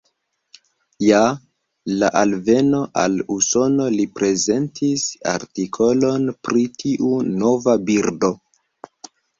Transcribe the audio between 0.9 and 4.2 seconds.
Je la alveno al Usono li